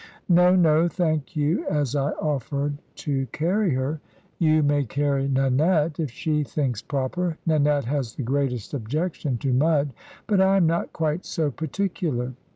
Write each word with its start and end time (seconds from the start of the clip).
No, 0.27 0.55
no, 0.55 0.87
thank 0.87 1.35
you," 1.35 1.63
as 1.67 1.95
I 1.95 2.09
offered 2.13 2.79
to 2.95 3.27
carry 3.27 3.75
her; 3.75 4.01
"you 4.39 4.63
may 4.63 4.83
carry 4.83 5.27
Nanette, 5.27 5.99
if 5.99 6.09
she 6.09 6.43
thinks 6.43 6.81
proper. 6.81 7.37
Nanette 7.45 7.85
has 7.85 8.15
the 8.15 8.23
greatest 8.23 8.73
objection 8.73 9.37
to 9.37 9.53
mud; 9.53 9.91
but 10.25 10.41
I 10.41 10.57
am 10.57 10.65
not 10.65 10.91
quite 10.91 11.23
so 11.23 11.51
particular." 11.51 12.33